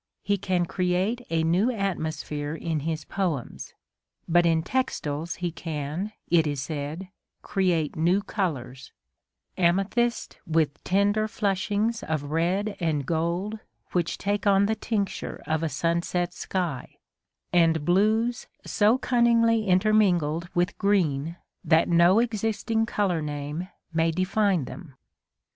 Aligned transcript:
He 0.23 0.35
can 0.35 0.65
create 0.65 1.21
a 1.29 1.43
new 1.43 1.71
atmosphere 1.71 2.55
in 2.55 2.79
his 2.79 3.05
poems; 3.05 3.75
but 4.27 4.47
in 4.47 4.63
textiles 4.63 5.35
he 5.35 5.51
can, 5.51 6.13
it 6.27 6.47
is 6.47 6.59
said, 6.63 7.09
create 7.43 7.95
new 7.95 8.23
colours: 8.23 8.93
amethyst 9.59 10.39
with 10.47 10.83
tender 10.83 11.27
flushings 11.27 12.01
of 12.01 12.23
red 12.31 12.75
and 12.79 13.05
gold 13.05 13.59
which 13.91 14.17
takes 14.17 14.47
on 14.47 14.65
the 14.65 14.73
tincture 14.73 15.43
of 15.45 15.61
a 15.61 15.69
sunset 15.69 16.33
sky, 16.33 16.97
and 17.53 17.85
blues 17.85 18.47
so 18.65 18.97
cunningly 18.97 19.67
intermingled 19.67 20.49
with 20.55 20.75
green 20.79 21.35
that 21.63 21.87
no 21.87 22.17
existing 22.17 22.87
colour 22.87 23.21
name 23.21 23.67
may 23.93 24.09
define 24.09 24.65
them. 24.65 24.95